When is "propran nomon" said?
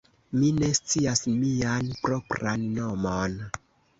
2.05-3.39